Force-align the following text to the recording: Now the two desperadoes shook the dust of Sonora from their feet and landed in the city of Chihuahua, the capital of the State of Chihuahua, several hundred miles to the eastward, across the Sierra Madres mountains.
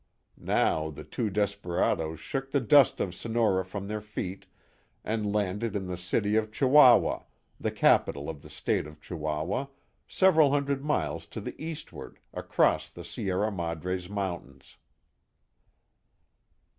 Now 0.39 0.89
the 0.89 1.03
two 1.03 1.29
desperadoes 1.29 2.19
shook 2.19 2.49
the 2.49 2.59
dust 2.59 2.99
of 2.99 3.13
Sonora 3.13 3.63
from 3.63 3.87
their 3.87 4.01
feet 4.01 4.47
and 5.03 5.31
landed 5.31 5.75
in 5.75 5.85
the 5.85 5.95
city 5.95 6.35
of 6.37 6.51
Chihuahua, 6.51 7.19
the 7.59 7.69
capital 7.69 8.27
of 8.27 8.41
the 8.41 8.49
State 8.49 8.87
of 8.87 8.99
Chihuahua, 8.99 9.67
several 10.07 10.49
hundred 10.49 10.83
miles 10.83 11.27
to 11.27 11.39
the 11.39 11.53
eastward, 11.63 12.17
across 12.33 12.89
the 12.89 13.03
Sierra 13.03 13.51
Madres 13.51 14.09
mountains. 14.09 14.77